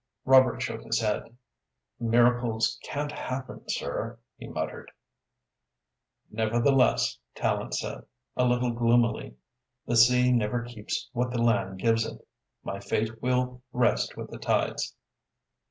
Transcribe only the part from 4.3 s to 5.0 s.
he muttered.